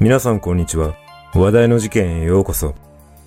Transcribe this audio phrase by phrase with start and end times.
[0.00, 0.96] 皆さんこんにちは。
[1.34, 2.74] 話題の事件へようこそ。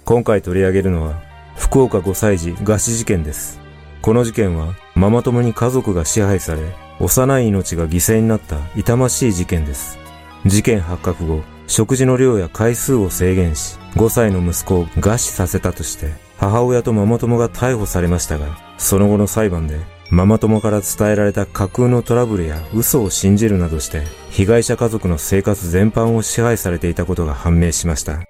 [0.06, 1.22] 今回取り上げるのは、
[1.56, 3.60] 福岡5歳児餓死事件です。
[4.02, 6.62] この事件は、ママ友に家族が支配され、
[7.00, 10.00] 幼い命が犠牲になった痛ましい事件です。
[10.48, 18.48] 事件発覚後、食事の量や回数を制限し、5歳の息子を餓死させたとして、母親とママ友が逮捕されましたが、
[18.80, 19.80] その後の裁判で
[20.14, 28.22] ママ友から伝えられた架空のトラブルや嘘を信じるなどして、被害者家族の生活全般を支配されていたことが判明しました。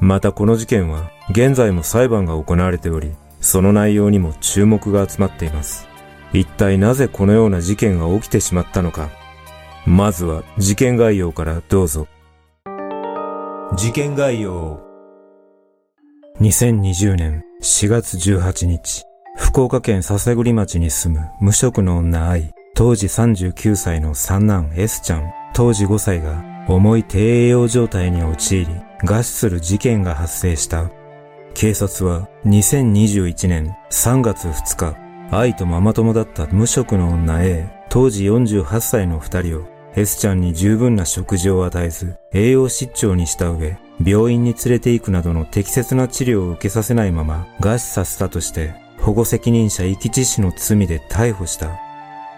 [0.00, 5.86] またこの事件は、現在も裁判が行われており、その内容にも注目が集まっています。
[6.32, 9.08] 一体なぜこのような事件が起きてしまったのか。
[9.86, 12.08] まずは事件概要からどうぞ。
[13.76, 14.80] 事件概要
[16.40, 19.04] 2020年4月18日、
[19.48, 28.66] 福岡県笹栗町に住む無職の女愛、当時39歳の三男 S ちゃん、当時5歳が重い低栄養状態に陥り、
[29.04, 30.90] 餓死する事件が発生した。
[31.54, 34.96] 警察は2021年3月2日、
[35.34, 39.64] 愛とママ友だった無職の女 A、当時48歳の二人を
[39.96, 51.78] S ちゃんに十分な食事を与えず、栄養失調にした上、病院に連れて行くなどの適切な治療を受けさせないまま餓死させたとして保護責任者遺棄致死の罪で逮捕した。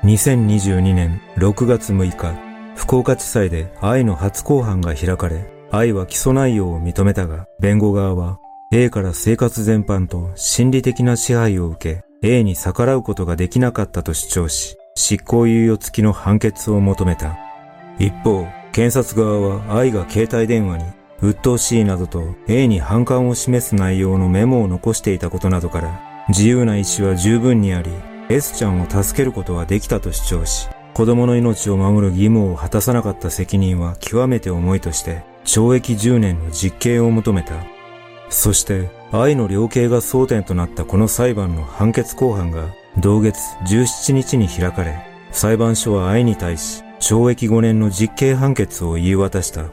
[0.05, 2.35] 2022年6月6日、
[2.77, 8.39] 福岡地裁で愛の初公判が開かれ、愛は起訴内容を認めたが、弁護側は
[8.73, 17.37] A から生活全般と心理的な支配を受け、A に逆らうことができなかったと主張し、執行猶予付きの判決を求めた。
[17.99, 20.85] 一方、検察側は愛が携帯電話に、
[21.21, 27.91] 鬱陶しいなどと A に反感を示す内容のメモを残していたことなどから、自由な意志は十分にあり、
[28.29, 37.55] S ちゃんを助けることはできたと主張し、子供の命を守る義務を果たさなかった責任は極めて重いとして、懲役10年の実刑を求めた。
[38.29, 45.01] そして、愛の量刑が争点となったこの裁判の判決公判が、同月17日に開かれ、
[45.33, 49.65] 裁判所は愛に対し、懲役5年の実刑判決を言い渡した。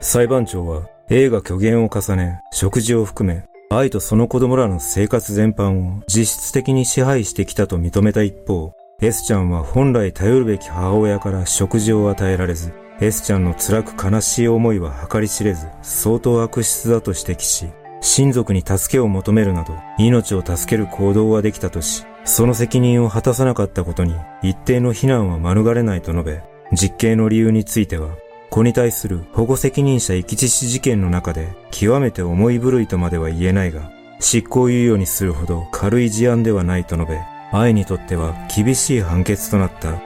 [0.00, 3.44] 裁判長は、A が虚言を重ね、食事を含め、
[3.78, 17.66] 愛とその子供らの生活全般を実質的に支配してきたと認めた一方、S ちゃんは本来頼るべき母親から食事を与えられず、S ちゃんの辛く悲しい思いは計り知れず、相当悪質だと指摘し、
[18.00, 28.10] 親族に助けを求めるなど、命を助ける行動はできたとし、その責任を果たさなかったことに一定の非難は免れないと述べ、実刑の理由については、
[28.52, 33.90] 子に対する保護責任者遺棄致死事件の中で極めて重い部類とまでは言えないが、
[34.20, 37.20] 執行猶予にするほど軽い事案ではないと述べ、
[37.50, 39.98] 愛にとっては厳しい判決となった。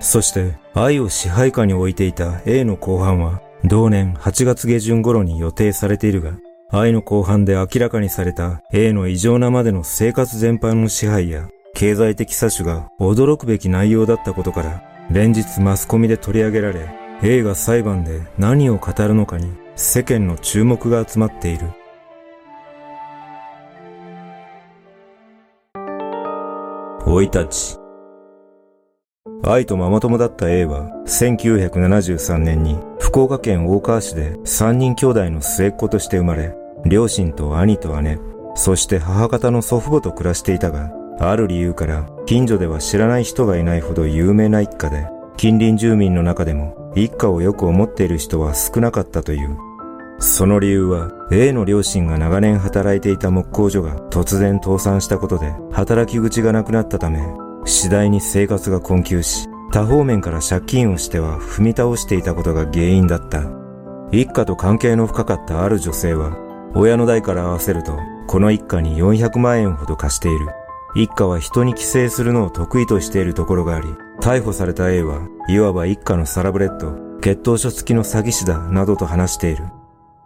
[0.00, 6.32] そして、愛を支配下に置いていた A の後半は、同年8月下旬頃に予定されているが、
[6.70, 21.68] 愛の後半で明らかにされた A の異常なまでの生活全般の支配や経済的詐取が驚くべき内容だったことから、連日マスコミで取り上げられ、A が裁判で何を語るのかに世間の注目が集まっている。
[27.04, 27.78] 生い立ち。
[29.44, 36.56] 愛とママ友だった A は1973年に福岡県大川市で3人兄弟の末っ子として生まれ、
[36.86, 38.18] 両親と兄と姉、
[38.56, 40.90] そして母方の祖父母と暮らしていたが、
[41.20, 45.06] ある理由から近所では知らない人がいないほど有名な一家で、
[45.36, 49.56] 近隣住民の中でも一家をよく思っている人は少なかったという。
[50.18, 57.26] その理由は A の両親が長年働いていた木工所が突然倒産したことで働き口がなくなったため
[57.64, 63.42] 次第に生活が困窮し多方面から借金をしては踏み倒していたことが原因だった。
[64.12, 66.36] 一家と関係の深かったある女性は
[66.74, 70.46] 親の代から合わせると、この一家に400万円ほど貸している。
[70.94, 73.88] 一家は人に寄生するのを得意としているところがあり、
[74.20, 79.64] 逮捕された A は、いわば一家のサラブレッド、血統書付きの詐欺師だ、などと話している。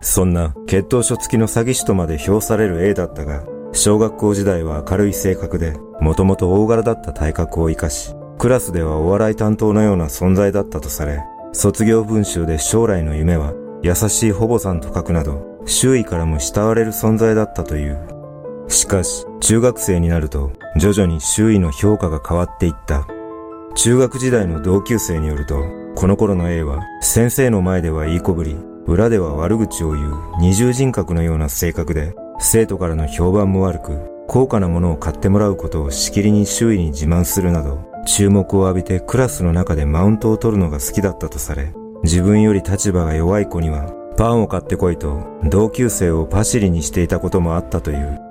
[0.01, 11.23] そんな血統書付きの詐欺師とまで評される A だったが、小学校時代は明るい性格で、もともと大柄だった体格を活かし、クラスではお笑い担当のような存在だったとされ、
[11.53, 18.16] 卒業文集で将来の夢は、優しい保母さんと書くなど、周囲からも慕われる存在だったという。
[18.69, 23.07] しかし、中学生になると、徐々に周囲の評価が変わっていった。
[23.75, 25.63] 中学時代の同級生によると、
[25.95, 33.99] この頃の A は、先生の前ではいいこぶり、裏では悪口を言う二重人格のような性格で、生徒からの評判も悪く、
[34.29, 41.73] 高価なものを買ってもらうことをしきりに周囲に自慢するなど、注目を浴びてクラスの中でマウントを取るのが好きだったとされ、
[42.03, 48.26] 自分より立場が弱い子にはパンを買ってこいと同級生をパシリにしていたこともあったという。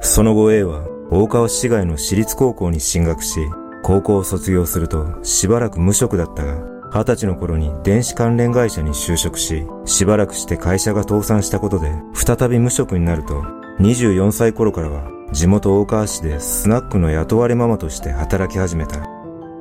[0.00, 3.40] その後 A は大川市街の私立高校に進学し、
[3.82, 13.42] 高校を卒業するとしばらく無職だったが、二十歳の頃に電子関連会社に就職し、しばらくして会社が倒産したことで再び無職になると、
[13.78, 19.06] 24歳頃からは地元大川市でスナックの雇われママとして働き始めた。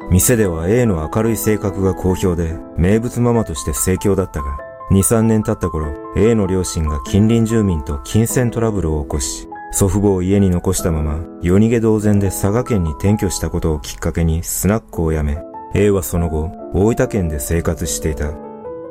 [0.10, 4.58] 店では A の明るい性格が好評で、名物ママとして盛況だったが、
[4.90, 15.38] 2、3年経った頃、A の両親が近隣住民と金銭トラブルを起こし、祖父母を家に残したまま、夜逃げ同然で佐賀県に転居したことをきっかけにスナックを辞め、
[15.76, 18.34] A はその後、大分県で生活していた。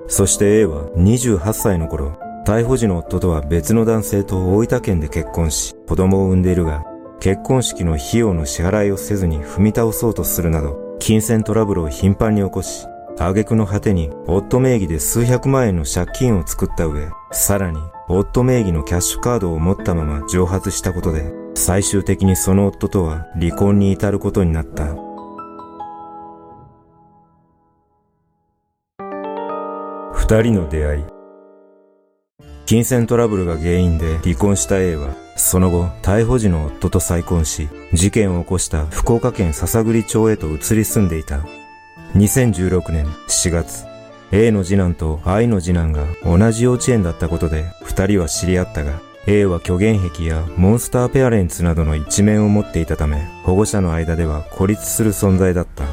[0.07, 2.17] そして A は28歳の頃、
[2.47, 6.85] 逮捕時の夫とは別の男性と大分県で結婚し、子供を産んでいるが、
[7.21, 12.87] 結婚式の費用の支払いをせずに踏み倒そうとするなど、金銭トラブルを頻繁に起こし、
[13.19, 24.95] 挙句の果てに夫名義で数百万円の借金を作った上、さらに夫名義のキャッシュカードを持ったまま蒸発したことで、最終的にその夫とは離婚に至ることになった。
[30.13, 31.05] 二人の出会い。
[32.67, 41.41] 金銭トラブルが原因で離婚した A は、その後、逮捕時の夫と再婚し、事件を起こした福岡県篠栗町へと移り住んでいた。
[42.15, 43.88] 2016年4月、
[44.31, 55.85] A の次男と I の次男が同じ幼稚園だったことで二人は知り合ったが、A は虚言癖やモンスターペアレンツなどの一面を持っていたため、保護者の間では孤立する存在だった。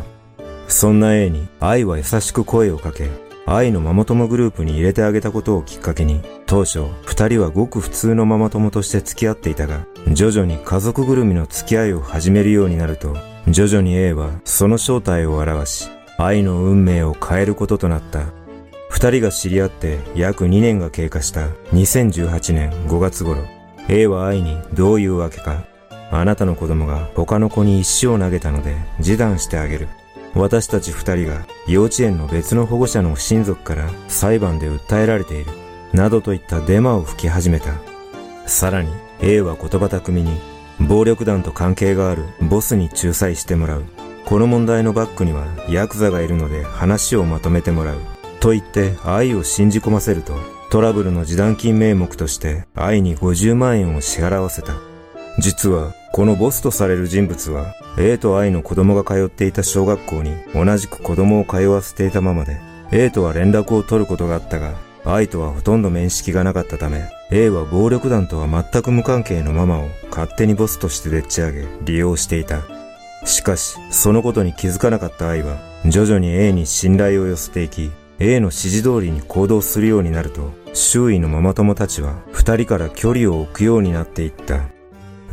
[0.67, 3.09] そんな A に I は優しく声をかけ、
[3.45, 13.15] 愛のママ友グループに入れてあげたことをきっかけに、当初、二人はごく普通のママ友として付き合っていたが、徐々に家族ぐるみの付き合いを始めるようになると、
[13.47, 18.27] 徐々に A はその正体を表し、愛の運命を変えることとなった。
[18.89, 23.43] 二人が知り合って約2年が経過した2018年5月頃、
[23.89, 25.65] A は愛にどういうわけか、
[26.11, 29.89] あなたの子供が他の子に石を投げたので示談してあげる。
[30.33, 35.51] 私たち二人が幼稚園の別の保護者の親族から裁判で訴えられている、
[35.93, 37.73] などといったデマを吹き始めた。
[38.45, 38.89] さらに
[39.21, 40.39] A は言葉巧みに
[40.79, 43.85] 暴力団と関係があるボスに仲裁してもらう。
[44.25, 47.99] この問題のバックにはヤクザがいるので話をまとめてもらう。
[48.39, 50.33] と言って愛を信じ込ませると
[50.69, 54.73] トラブルの示談金名目として愛に50万円を支払わせた。
[55.39, 62.57] 実はこのボスとされる人物は、A と I の子供が通っていた小学校に同じく子供を通わせていたままで、
[62.93, 72.63] A とは連絡を取ることがあったが、I とはほとんど面識がなかったため、A は暴力団とは全く無関係のママを勝手にボスとしてでっち上げ、利用していた。
[73.25, 84.61] しかし、そのことに気づかなかった I は、徐々に A に信頼を寄せていき、A の指示通りに行動するようになると、周囲のママ友たちは二人から距離を置くようになっていった。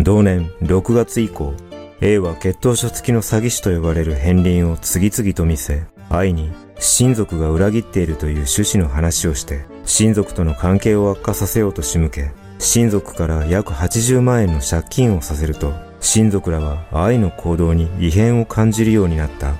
[0.00, 1.54] 同年6月以降、
[2.00, 15.72] A は血統書付きの詐欺師と呼ばれる片鱗を次々と見せ、愛に親族が裏切っているという趣旨の話をして、親族との関係を悪化させようと仕向け、親族から約80万円の借金をさせると、
[16.02, 19.54] 親族らは愛の行動に異変を感じるようになった。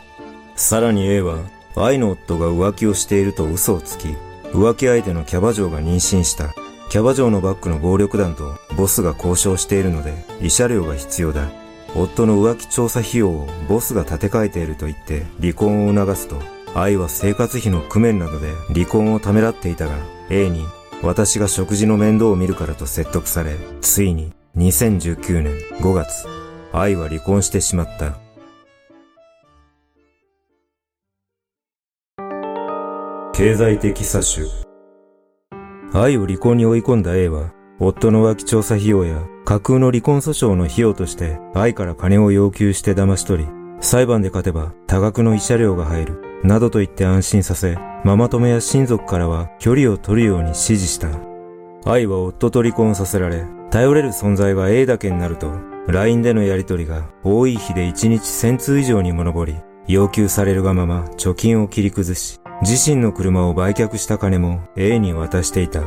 [0.56, 1.38] さらに A は、
[1.76, 4.08] 愛の夫が浮気をしていると嘘をつき、
[4.52, 6.52] 浮気相手のキャバ嬢が妊娠した。
[6.90, 11.48] キャバ嬢のバックの暴力団とボスが交渉しているので慰謝料が必要だ。
[11.94, 16.36] 夫の浮気調査費用をボスが立て替えていると言って離婚を促すと、
[16.74, 19.94] 愛は生活費の工面などで離婚をためらっていたが、
[20.28, 20.66] A に
[21.02, 26.26] 私が食事の面倒を見るからと説得され、ついに2019年5月、
[26.74, 28.18] 愛は離婚してしまった。
[33.32, 34.46] 経済的詐取
[35.94, 51.08] 愛を離婚に追い込んだ A は、夫の浮気調査費用や架空の離婚訴訟の費用として愛から金を要求して騙し取り、裁判で勝てば多額の慰謝料が入る、などと言って安心させ、ママ友や親族からは距離を取るように指示した。
[51.90, 55.50] 愛は夫と離婚させられ、頼れる存在が A だけになると、
[55.88, 59.56] LINE でのやり取りが多い日で1日1000通以上にも上り、
[59.88, 65.82] 要求されるがまま貯金を切り崩し、自身の車を売却した金も A に渡していた。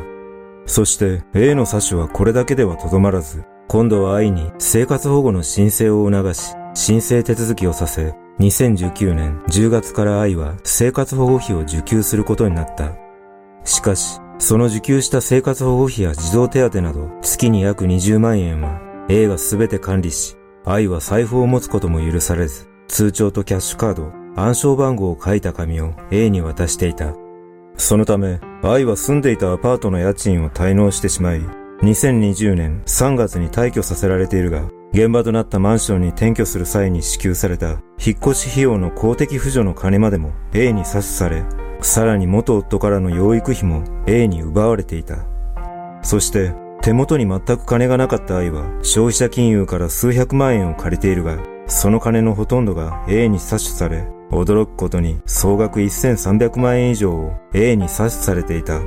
[0.65, 12.93] そして A の詐取はこれだけではとどまらず、今度は I に生活保護の申請を促し、申請手続きをさせ、2019年10月から I は生活保護費を受給することになった。
[13.63, 27.13] しかし、その受給した生活保護費や児童手当など月に約20万円は A が全て管理し、I は財布を持つことも許されず、通帳とキャッシュカード、暗証番号を書いた紙を A に渡していた。
[27.77, 31.41] そのため、愛は住んでいたアパートの家賃を滞納してしまい、
[31.81, 41.43] 2020年3月に退去させられているが、現場となったマンションに転居する際に支給された引っ越し費用の公的扶助の金までも A に詐取され、
[41.81, 45.25] さらに元夫からの養育費も A に奪われていた。
[46.01, 58.81] そして手元に全く金がなかった愛は消費者金融から数百万円を借りているが、その金のほとんどが A に詐取され、驚くことに総額1300万円以上を A に詐取されていた。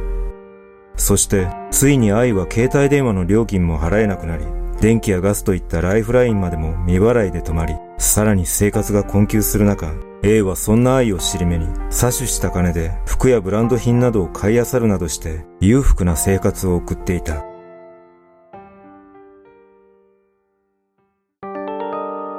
[0.96, 4.44] そして、ついに愛は携帯電話の料金も払えなくなり、
[4.80, 9.92] 電気やガスといったライフラインまでも未払いで止まり、さらに生活が困窮する中、
[10.24, 17.44] A はそんな愛を尻目に、詐取した金で服やブランド品などを買い漁るなどして裕福な生活を送っていた。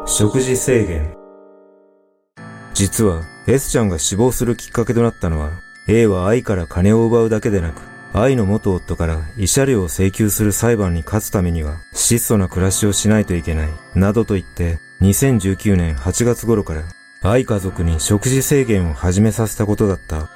[0.05, 1.15] 食事制限。
[2.74, 5.51] 実は S ちゃんが死亡するきっかけとなったのは、
[5.88, 7.81] A は愛から金を奪うだけでなく、
[8.12, 16.83] 愛の元夫から慰謝料を請求する裁判に勝つためには質素な暮らしをしないといけない、などと言って2019年8月頃から
[17.21, 20.29] 愛家族に食事制限を始めさせたことだった。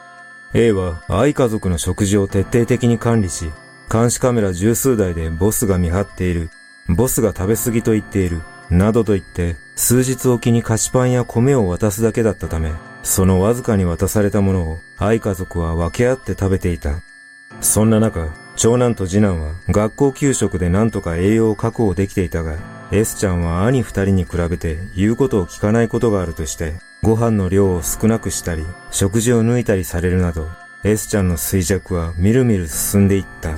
[0.53, 3.51] A は愛家族の食事を徹底的に管理し、
[3.89, 6.49] 監視カメラ十数台でボスが見張っている、
[6.89, 16.99] ボスが食べ過ぎと言っている、などと言って、数日おきに菓子パンや米を渡すだけだったため、そのわずかに渡されたものを愛家族は分け合って食べていた。
[17.61, 22.57] そんな中、長男と次男は学校給食で何とか栄養を確保できていたが、
[22.91, 30.47] S ちゃんは兄二人に比べて言うことを聞かないことがあるとして、ご飯の量を少なくしたり、食事を抜いたりされるなど、
[30.83, 33.57] S ちゃんの衰弱はみるみる進んでいった。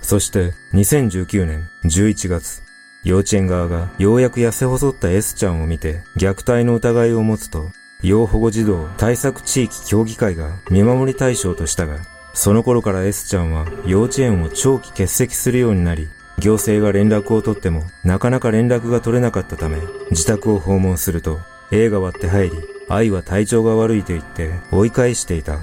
[0.00, 2.62] そして2019年11月、
[3.04, 7.70] 幼稚園側がようやく痩せ細った S ちゃんを見て虐待の疑いを持つと、
[8.02, 16.06] 養保護児童対策地域協議会が見守り対象としたが、その頃から S ちゃんは幼稚園を長期欠席するようになり、
[16.38, 19.78] 行政が連絡を取ってもなかなか連絡が取れなかったため、
[20.10, 21.40] 自宅を訪問すると、
[21.70, 22.56] A が割って入り、
[22.90, 25.60] 愛は体調が悪いと言って追い返していた。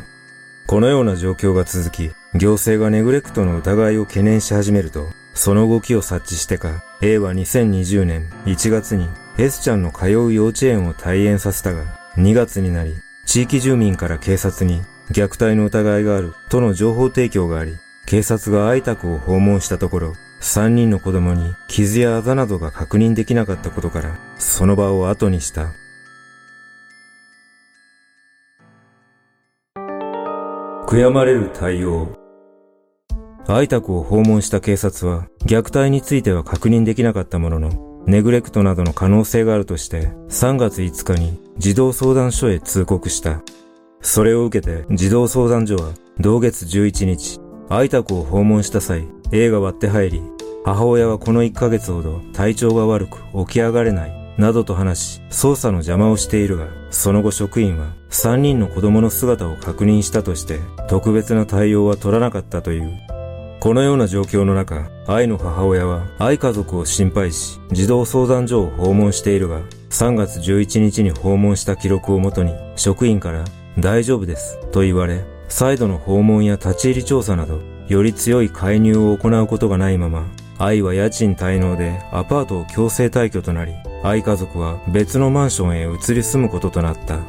[0.65, 11.84] このような状況が続き、行政がネグレクトの疑いを懸念し始めると、その動きを察知してか、A は2020年1月に S ちゃんの通う幼稚園を退園させたが、
[12.18, 14.82] 2月になり、地域住民から警察に
[15.13, 17.74] 虐待の疑いがあるとの情報提供があり、
[18.08, 25.67] 警察が愛宅を訪問したところ、3人の子供に傷やあざなどが確認できなかったことから、その場を後にした。
[30.88, 32.17] 悔やまれる対応。
[33.48, 43.41] 愛宅を訪問した警察は、虐待については確認できなかったものの、ネグレクトなどの可能性があるとして、3月5日に児童相談所へ通告した。
[44.03, 50.22] それを受けて児童相談所は、同月11日、愛宅を訪問した際、A が割って入り、
[50.65, 63.00] 母親はこの1ヶ月ほど体調が悪く起き上がれない、などと話し、捜査の邪魔をしているが、その後職員は3人の子供の姿を確認したとして、特別な対応は取らなかったという。
[63.62, 73.45] このような状況の中、愛の母親は愛家族を心配し、児童相談所を訪問しているが、3月11日に訪問した記録をもとに、職員から
[73.80, 80.25] 大丈夫ですと言われ、再度の訪問や立ち入り調査など、より強い介入を行うことがないまま、
[80.60, 87.20] 愛は家賃滞納でアパートを強制退去となり、愛家族は別のマンションへ移り住むこととなった。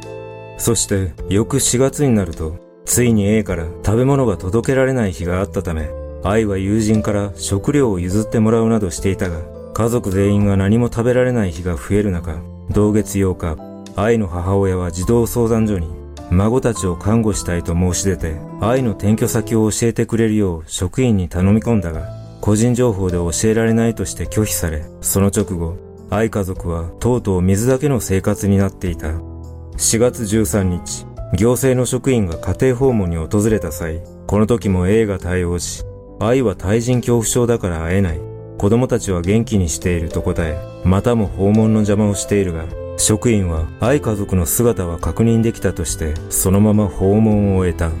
[0.57, 5.89] そして翌4月になると、ついに A から食べ物が届けられない日があったため、
[6.23, 9.41] 愛は友人から食料を譲ってもらうなどしていたが、
[9.73, 12.37] 家族全員が何も食べられない日が増える中、
[12.71, 13.57] 同月8日、
[13.95, 15.94] 愛の母親は児童相談所に
[16.31, 22.07] 孫たちを看護したいと申し出て、愛の転居先を教えてくれるよう職員に頼み込んだが、
[22.41, 25.77] 個人情報で教えられないとして拒否され、その直後、
[26.09, 29.07] 愛家族はとうとう水だけの生活になっていた。
[29.07, 35.83] 4月13日、行政の職員が家庭訪問に訪れた際、この時も A が対応し、
[36.19, 38.19] 愛は対人恐怖症だから会えない。
[38.57, 42.65] 子供たちは元気にしていると答え、またも訪問の邪魔をしているが、
[42.97, 47.91] 職員は愛家族の姿は確認できたとして、そのまま訪問を終えた。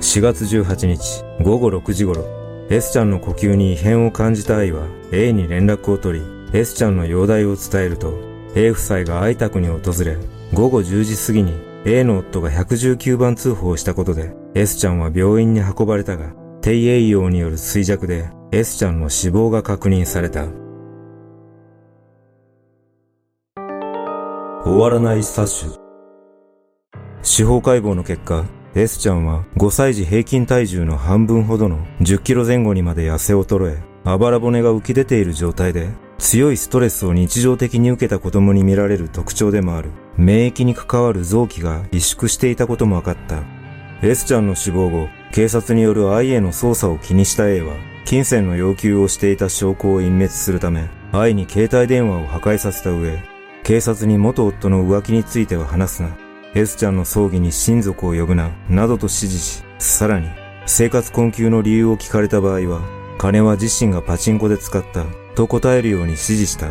[0.00, 2.24] 4月18日午後6時頃、
[2.70, 8.14] S ちゃんの呼吸に異変を感じた愛は A に連絡を取り、S ちゃんの容体を伝えると、
[8.54, 10.16] A 夫妻が愛宅に訪れ、
[10.52, 11.52] 午後10時過ぎに
[11.84, 20.61] A の夫が119番通報したことで、S ちゃんは病院に運ばれたが、低栄養による衰弱で S ちゃんの死亡が確認された。
[24.64, 25.72] 終わらない殺種。
[27.22, 28.44] 司法解剖の結果、
[28.76, 35.88] S ちゃんは5歳児平均体重の半分ほどの10キロ前後にまで痩せ衰え、あばら骨が浮き出ている状態で、
[36.18, 43.42] 強いストレスを日常的に受けた子供に見られる特徴でもある、免疫に関わる臓器が萎縮していたことも分かった。
[44.06, 53.31] S ちゃんの死亡後、警察による愛への捜査を気にした A は、金銭の要求をしていた証拠を隠滅するため、愛に携帯電話を破壊させた上、
[53.64, 56.16] 警察に元夫の浮気については話すな。
[56.54, 60.28] S ちゃんの葬儀に親族を呼ぶな、などと指示し、さらに、
[60.66, 62.82] 生活困窮の理由を聞かれた場合は、
[63.18, 65.04] 金は自身がパチンコで使った、
[65.34, 66.70] と答えるように指示した。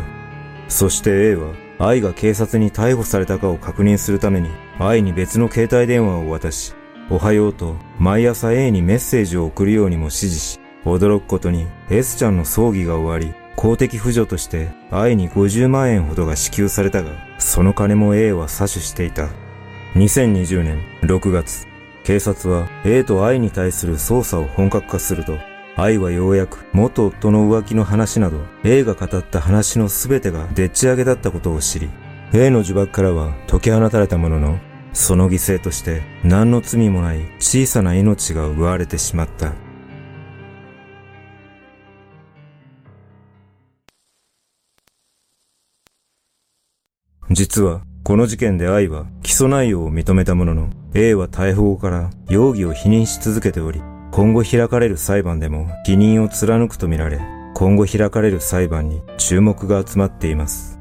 [0.68, 6.74] そして A は、愛が警察に逮捕されたかを確認するために、愛に別の携帯電話を渡し、
[7.10, 19.28] おはようと毎朝 A にメッセージを送るようにも指示し、驚くことに S ちゃんの葬儀が終わり、公的扶助として愛に50万円ほどが支給されたが、その金も A は詐取していた。
[19.94, 21.66] 2020年6月、
[22.04, 25.38] 警察は A と愛に対する捜査を本格化すると、
[25.76, 31.90] 愛はようやく元夫の浮気の話など A が語った話の全てがでっち上げだったことを知り、
[32.32, 34.58] A の呪縛からは解き放たれたものの、
[34.92, 39.52] その犠牲として何の罪もない小さな命が奪われてしまった。
[47.30, 57.20] 実は、この事件で愛は起訴内容を認めたものの、A は逮捕後から容疑を否認し続けており、今後開かれる裁判でも否認を貫くとみられ、
[57.54, 60.80] 今後開かれる裁判に注目が集まっています。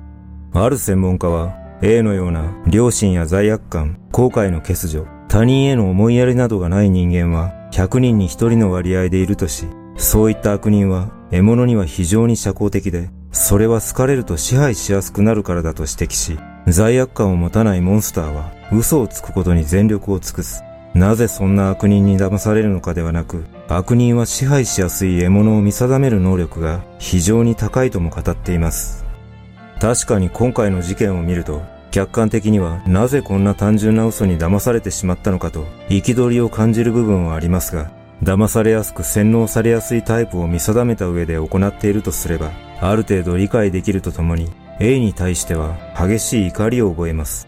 [0.53, 20.63] ある専門家は、A のような良心や罪悪感、後悔の欠如、他人への思いやりなどがない人間は100人に1人の割合でいるとし、そういった悪人は獲物には非常に社交的で、それは好かれると支配しやすくなるからだと指摘し、罪悪感を持たないモンスターは嘘をつくことに全力を尽くす。
[20.93, 29.05] なぜそんな悪人に騙されるのかではなく、悪人は支配しやすい獲物を見定める能力が非常に高いとも語っています。
[29.79, 37.91] 確かに今回の事件を見ると、客観的にはなぜこんな単純な嘘に騙されてしまったのかと、憤りを感じる部分はありますが、
[38.23, 47.47] 騙されやすく洗脳されやすいタイプを見定めた上で行っているとすれば、ある程度理解できるとともに、A に対しては激しい怒りを覚えます。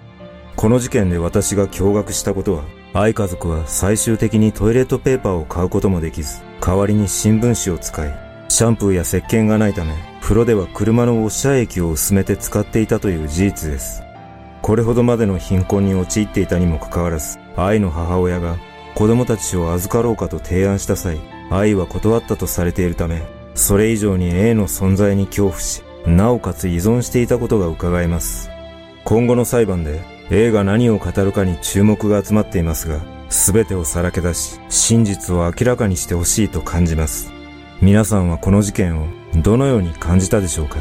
[0.55, 14.01] この事件で私が驚愕したことは、愛家族は最終的にトイレットペーパーを買うこともできず、代わりに新聞紙を使い、シャンプーや石鹸がないため、風呂では車のウォッシャー液を薄めて使っていたという事実です。
[14.63, 18.57] これほどまでの貧困に陥っていたにもかかわらず、愛の母親が
[18.95, 23.23] 子供たちを預かろうかと提案した際、愛は断ったとされているため、
[23.55, 28.49] それ以上に A の存在に恐怖し、なおかつ依存していたことが伺えます。
[29.03, 37.31] 今後の裁判で A が何を語るかに注目が集まっていますが、全てをさらけ出し、真実を明らかにしてほしいと感じます。
[37.81, 40.77] 皆さんはこの事件をどのように感じたでしょうか？